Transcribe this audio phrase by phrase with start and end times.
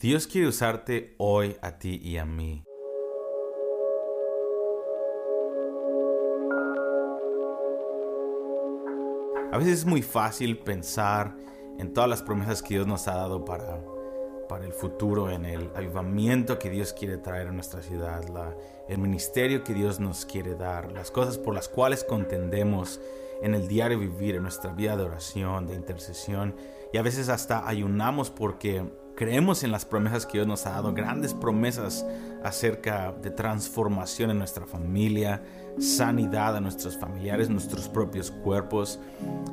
[0.00, 2.64] Dios quiere usarte hoy a ti y a mí.
[9.52, 11.36] A veces es muy fácil pensar
[11.78, 13.84] en todas las promesas que Dios nos ha dado para,
[14.48, 18.56] para el futuro, en el avivamiento que Dios quiere traer a nuestra ciudad, la,
[18.88, 23.02] el ministerio que Dios nos quiere dar, las cosas por las cuales contendemos
[23.42, 26.54] en el diario vivir, en nuestra vida de oración, de intercesión,
[26.90, 28.82] y a veces hasta ayunamos porque
[29.20, 32.06] creemos en las promesas que Dios nos ha dado, grandes promesas
[32.42, 35.42] acerca de transformación en nuestra familia,
[35.78, 38.98] sanidad a nuestros familiares, nuestros propios cuerpos,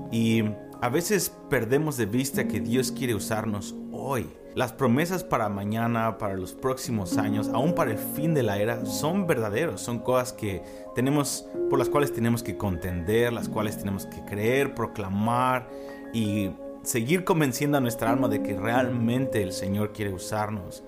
[0.09, 0.45] y
[0.79, 4.29] a veces perdemos de vista que Dios quiere usarnos hoy.
[4.55, 8.85] Las promesas para mañana, para los próximos años, aún para el fin de la era,
[8.85, 10.63] son verdaderos, son cosas que
[10.95, 15.67] tenemos por las cuales tenemos que contender, las cuales tenemos que creer, proclamar
[16.13, 16.51] y
[16.87, 20.85] seguir convenciendo a nuestra alma de que realmente el Señor quiere usarnos.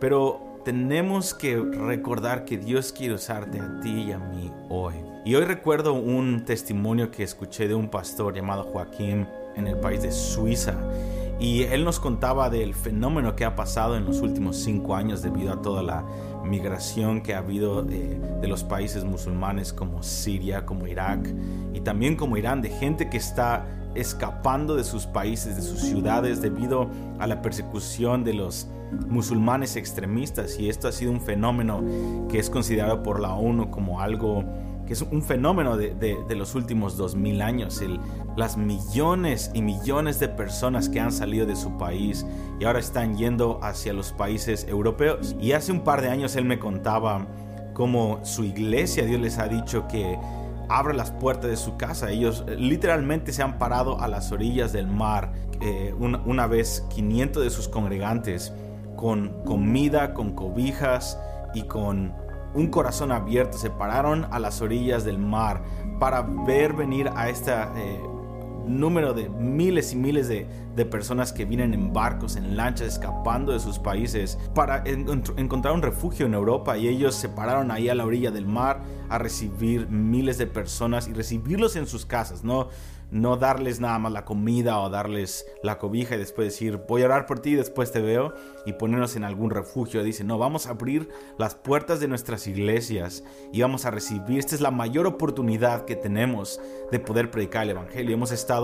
[0.00, 4.94] Pero tenemos que recordar que Dios quiere usarte a ti y a mí hoy.
[5.24, 10.02] Y hoy recuerdo un testimonio que escuché de un pastor llamado Joaquín en el país
[10.02, 10.74] de Suiza.
[11.38, 15.52] Y él nos contaba del fenómeno que ha pasado en los últimos cinco años debido
[15.52, 16.04] a toda la
[16.42, 21.28] migración que ha habido de, de, los países musulmanes como Siria, como Irak
[21.72, 23.66] y también como Irán, de gente que está
[23.96, 28.68] escapando de sus países, de sus ciudades debido a la persecución de los
[29.08, 30.58] musulmanes extremistas.
[30.58, 31.82] Y esto ha sido un fenómeno
[32.28, 34.44] que es considerado por la ONU como algo
[34.86, 37.82] que es un fenómeno de, los últimos 2000 años,
[38.36, 42.24] las millones y millones de personas que han salido de su país
[42.60, 45.34] y ahora están yendo hacia los países europeos.
[45.40, 47.26] Y hace un par de años él me contaba
[47.74, 50.18] cómo su iglesia, Dios les ha dicho que
[50.68, 52.10] abre las puertas de su casa.
[52.10, 55.32] Ellos eh, literalmente se han parado a las orillas del mar.
[55.60, 58.52] Eh, una, vez 500 de sus congregantes
[58.94, 61.18] con comida, con cobijas
[61.54, 62.12] y con
[62.54, 65.62] un corazón abierto, se pararon a las orillas del mar
[65.98, 67.52] para ver venir a este
[68.66, 73.52] número de miles y miles de, de, personas que vienen en barcos, en lanchas, escapando
[73.52, 77.94] de sus países para encontrar un refugio en Europa y ellos se pararon ahí a
[77.94, 82.68] la orilla del mar a recibir miles de personas y recibirlos en sus casas, ¿no?
[83.10, 87.06] no darles nada más la comida o darles la cobija y después decir voy a
[87.06, 88.34] orar por ti y después te veo
[88.64, 90.02] y ponernos en algún refugio.
[90.02, 93.22] Dice, no, vamos a abrir las puertas de nuestras iglesias
[93.52, 94.38] y vamos a recibir.
[94.38, 96.60] Esta es la mayor oportunidad que tenemos
[96.90, 98.14] de poder predicar el Evangelio.
[98.14, 98.55] Hemos estado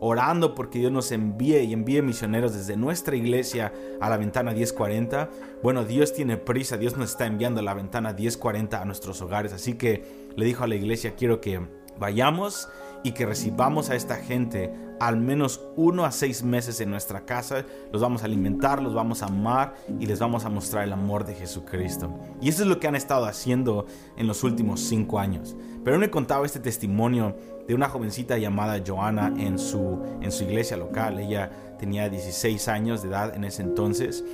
[0.00, 5.30] orando porque Dios nos envíe y envíe misioneros desde nuestra iglesia a la ventana 1040.
[5.62, 9.52] Bueno, Dios tiene prisa, Dios nos está enviando a la ventana 1040 a nuestros hogares.
[9.52, 11.60] Así que le dijo a la iglesia, quiero que
[11.98, 12.68] vayamos
[13.02, 17.64] y que recibamos a esta gente al menos uno a seis meses en nuestra casa,
[17.92, 21.24] los vamos a alimentar, los vamos a amar y les vamos a mostrar el amor
[21.24, 22.18] de Jesucristo.
[22.40, 23.86] Y eso es lo que han estado haciendo
[24.16, 25.56] en los últimos cinco años.
[25.84, 30.76] Pero me contaba este testimonio de una jovencita llamada Joana en su, en su iglesia
[30.76, 31.18] local.
[31.18, 34.24] Ella tenía 16 años de edad en ese entonces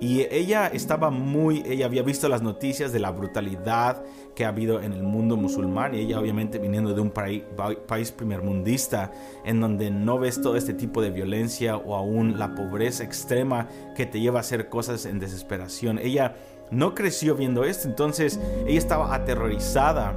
[0.00, 4.04] y ella estaba muy, ella había visto las noticias de la brutalidad
[4.36, 7.42] que ha habido en el mundo musulmán y ella obviamente viniendo de un país,
[7.88, 9.10] país primermundista
[9.44, 13.66] en donde no ves todo este tipo de violencia o aún la pobreza extrema
[13.96, 15.98] que te lleva a hacer cosas en desesperación.
[15.98, 16.36] Ella
[16.70, 20.16] no creció viendo esto, entonces ella estaba aterrorizada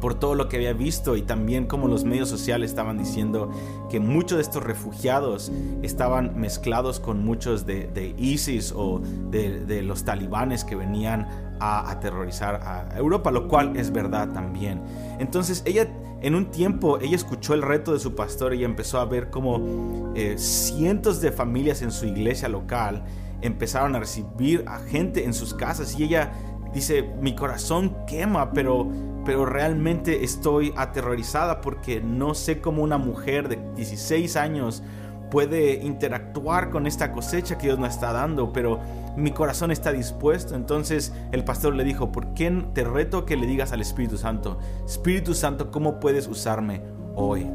[0.00, 3.50] por todo lo que había visto y también como los medios sociales estaban diciendo
[3.90, 5.50] que muchos de estos refugiados
[5.82, 9.00] estaban mezclados con muchos de, ISIS o
[9.30, 11.26] de, de, los talibanes que venían
[11.60, 14.80] a aterrorizar a Europa, lo cual es verdad también.
[15.18, 15.88] Entonces ella
[16.20, 20.12] en un tiempo ella escuchó el reto de su pastor y empezó a ver como
[20.14, 23.04] eh, cientos de familias en su iglesia local
[23.40, 26.32] empezaron a recibir a gente en sus casas y ella
[26.72, 28.88] dice, mi corazón quema, pero
[29.28, 34.82] pero realmente estoy aterrorizada porque no sé cómo una mujer de 16 años
[35.30, 38.80] puede interactuar con esta cosecha que Dios nos está dando, pero
[39.18, 40.54] mi corazón está dispuesto.
[40.54, 44.58] Entonces el pastor le dijo, ¿por qué te reto que le digas al Espíritu Santo,
[44.86, 46.80] Espíritu Santo, ¿cómo puedes usarme
[47.14, 47.46] hoy?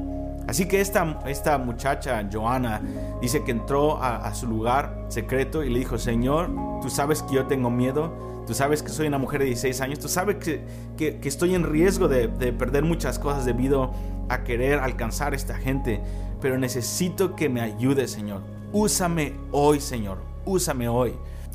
[0.48, 2.82] Así que esta, esta muchacha, Joana,
[3.22, 6.50] dice que entró a, su lugar secreto y le dijo, Señor,
[6.82, 10.00] tú sabes que yo tengo miedo, tú sabes que soy una mujer de 16 años,
[10.00, 10.64] tú sabes que,
[10.98, 13.92] que, estoy en riesgo de, de, perder muchas cosas debido
[14.30, 16.02] a querer alcanzar a esta gente,
[16.42, 18.42] pero necesito que me ayudes, Señor.
[18.74, 21.14] Úsame hoy, Señor, úsame hoy.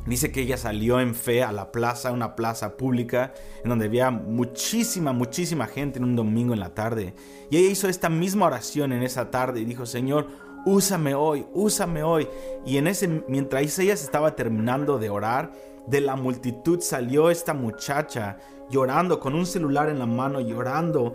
[0.08, 4.10] Dice que ella salió en fe a la plaza, una plaza pública, en donde había
[4.10, 7.14] muchísima, muchísima gente en un domingo en la tarde.
[7.50, 10.28] Y ella hizo esta misma oración en esa tarde y dijo, Señor,
[10.64, 12.26] úsame hoy, úsame hoy.
[12.64, 15.52] Y en ese, mientras ella se estaba terminando de orar,
[15.86, 18.38] de la multitud salió esta muchacha
[18.70, 21.14] llorando con un celular en la mano, llorando,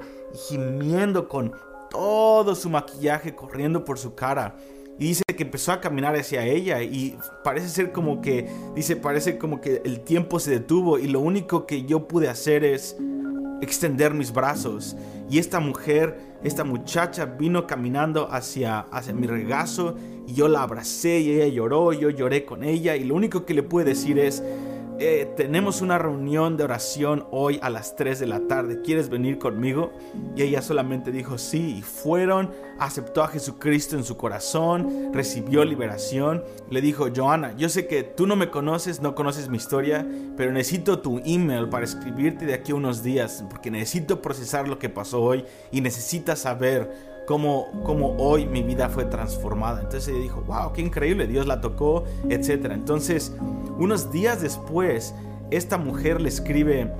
[0.49, 1.53] gimiendo con
[1.89, 4.55] todo su maquillaje corriendo por su cara.
[4.99, 9.37] Y dice que empezó a caminar hacia ella y parece ser como que, dice, parece
[9.37, 12.95] como que el tiempo se detuvo y lo único que yo pude hacer es
[13.61, 14.95] extender mis brazos.
[15.29, 19.95] Y esta mujer, esta muchacha vino caminando hacia, hacia mi regazo
[20.27, 23.53] y yo la abracé y ella lloró, yo lloré con ella y lo único que
[23.53, 24.43] le pude decir es,
[25.05, 28.81] eh, tenemos una reunión de oración hoy a las 3 de la tarde.
[28.81, 29.91] ¿Quieres venir conmigo?
[30.33, 31.79] Y ella solamente dijo sí.
[31.79, 36.41] Y fueron, aceptó a Jesucristo en su corazón, recibió liberación.
[36.69, 40.07] Le dijo, Joana, yo sé que tú no me conoces, no conoces mi historia,
[40.37, 44.79] pero necesito tu email para escribirte de aquí a unos días, porque necesito procesar lo
[44.79, 49.81] que pasó hoy y necesitas saber cómo, cómo hoy mi vida fue transformada.
[49.81, 52.71] Entonces ella dijo, wow, qué increíble, Dios la tocó, etc.
[52.71, 53.33] Entonces,
[53.77, 55.13] unos días después,
[55.51, 56.91] esta mujer le escribe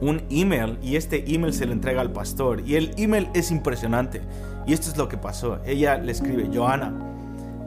[0.00, 2.62] un email y este email se le entrega al pastor.
[2.66, 4.20] Y el email es impresionante.
[4.66, 5.58] Y esto es lo que pasó.
[5.64, 6.92] Ella le escribe, Joana,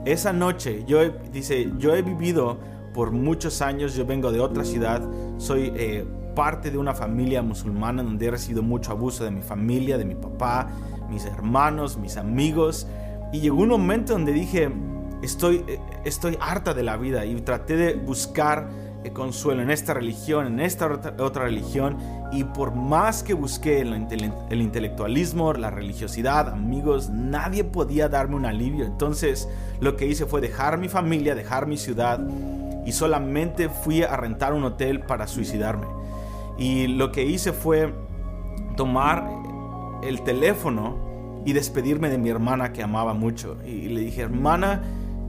[0.04, 1.00] esa noche, yo
[1.32, 2.58] dice, yo he vivido
[2.94, 5.02] por muchos años, yo vengo de otra ciudad,
[5.38, 6.04] soy eh,
[6.34, 10.14] parte de una familia musulmana donde he recibido mucho abuso de mi familia, de mi
[10.14, 10.68] papá,
[11.10, 12.86] mis hermanos, mis amigos.
[13.32, 14.70] Y llegó un momento donde dije,
[15.22, 18.68] estoy, eh, estoy harta de la vida y traté de buscar
[19.04, 21.98] eh, consuelo en esta religión, en esta otra religión.
[22.32, 23.92] Y por más que busqué el,
[24.50, 28.84] el intelectualismo, la religiosidad, amigos, nadie podía darme un alivio.
[28.84, 29.48] Entonces
[29.80, 32.20] lo que hice fue dejar mi familia, dejar mi ciudad
[32.84, 35.86] y solamente fui a rentar un hotel para suicidarme.
[36.58, 37.94] Y lo que hice fue
[38.76, 39.30] tomar
[40.02, 43.56] el teléfono y despedirme de mi hermana que amaba mucho.
[43.66, 44.82] Y le dije, hermana,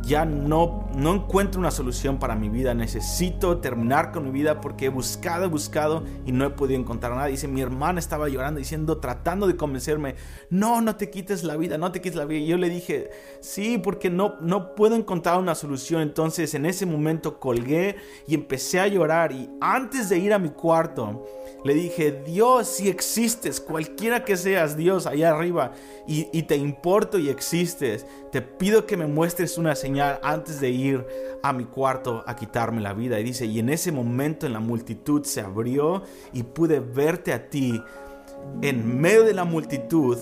[0.04, 4.86] ya no, no encuentro una solución para mi vida, necesito terminar con mi vida porque
[4.86, 7.28] he buscado, he buscado y no he podido encontrar nada.
[7.28, 10.16] Dice, mi hermana estaba llorando, diciendo, tratando de convencerme,
[10.50, 12.40] no, no te quites la vida, no te quites la vida.
[12.40, 13.12] Y yo le dije,
[13.42, 16.02] sí, porque no, no puedo encontrar una solución.
[16.02, 17.98] Entonces en ese momento colgué
[18.28, 21.26] y empecé a llorar y antes de ir a mi cuarto,
[21.64, 25.74] le dije, Dios, si existes, cualquiera que seas, Dios, allá arriba,
[26.08, 30.70] y, y te importo y existes, te pido que me muestres una señal antes de
[30.70, 31.06] ir
[31.44, 33.20] a mi cuarto a quitarme la vida.
[33.20, 37.50] Y dice, y en ese momento en la multitud se abrió y pude verte a
[37.50, 37.82] ti
[38.62, 40.18] en medio de la multitud.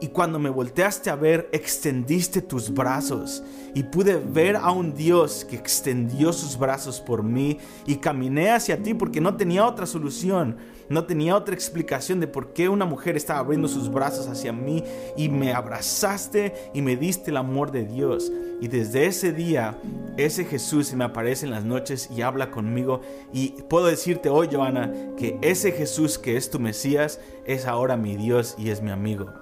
[0.00, 3.42] Y cuando me volteaste a ver, extendiste tus brazos
[3.74, 8.82] y pude ver a un Dios que extendió sus brazos por mí y caminé hacia
[8.82, 10.56] ti porque no tenía otra solución
[10.90, 14.82] no tenía otra explicación de por qué una mujer estaba abriendo sus brazos hacia mí
[15.16, 18.30] y me abrazaste y me diste el amor de Dios.
[18.60, 19.78] Y desde ese día,
[20.16, 23.00] ese Jesús se me aparece en las noches y habla conmigo.
[23.32, 28.16] Y puedo decirte hoy, Joana, que ese Jesús que es tu Mesías es ahora mi
[28.16, 29.32] Dios y es mi amigo.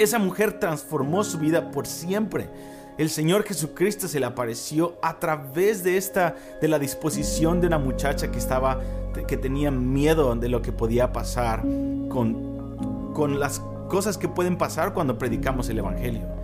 [0.00, 2.48] Esa mujer transformó su vida por siempre
[3.00, 7.78] el Señor Jesucristo se le apareció a través de esta de la disposición de una
[7.78, 8.78] muchacha que estaba
[9.26, 11.62] que tenía miedo de lo que podía pasar
[12.10, 16.39] con con las cosas que pueden pasar cuando predicamos el evangelio.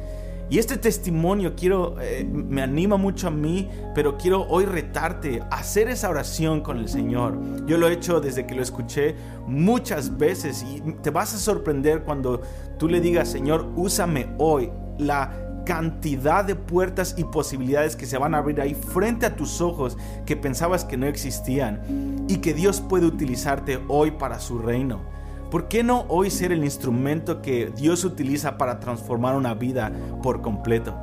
[0.49, 5.89] Y este testimonio quiero eh, me anima mucho a mí, pero quiero hoy retarte hacer
[5.89, 7.67] esa oración con el Señor.
[7.67, 9.17] Yo lo he hecho desde que lo escuché
[9.47, 12.43] muchas veces y te vas a sorprender cuando
[12.79, 18.35] tú le digas, "Señor, úsame hoy." La cantidad de puertas y posibilidades que se van
[18.35, 22.81] a abrir ahí frente a tus ojos que pensabas que no existían y que Dios
[22.81, 25.16] puede utilizarte hoy para su reino.
[25.51, 30.43] ¿Por qué no hoy ser el instrumento que Dios utiliza para transformar una vida por
[30.43, 30.95] completo?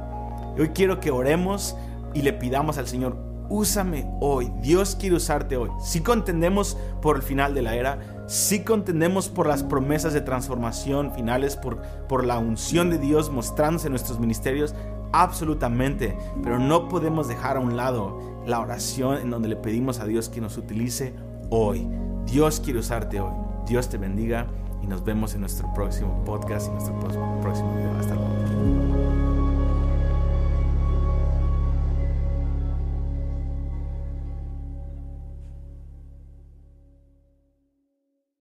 [0.57, 1.75] Hoy quiero que oremos
[2.13, 3.17] y le pidamos al Señor,
[3.50, 4.51] úsame hoy.
[4.62, 5.69] Dios quiere usarte hoy.
[5.81, 11.13] Si contendemos por el final de la era, si contendemos por las promesas de transformación
[11.13, 14.75] finales, por, por la unción de Dios mostrándose en nuestros ministerios,
[15.13, 16.17] absolutamente.
[16.43, 20.27] Pero no podemos dejar a un lado la oración en donde le pedimos a Dios
[20.27, 21.13] que nos utilice
[21.50, 21.88] hoy.
[22.25, 23.52] Dios quiere usarte hoy.
[23.65, 24.48] Dios te bendiga
[24.82, 27.00] y nos vemos en nuestro próximo podcast y nuestro
[27.41, 27.98] próximo video.
[27.98, 28.92] Hasta luego.